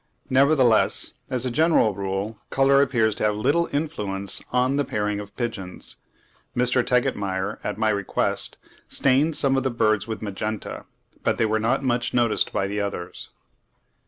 [0.31, 5.35] Nevertheless, as a general rule, colour appears to have little influence on the pairing of
[5.37, 5.97] pigeons.
[6.57, 6.83] Mr.
[6.83, 8.57] Tegetmeier, at my request,
[8.89, 10.85] stained some of his birds with magenta,
[11.23, 13.29] but they were not much noticed by the others.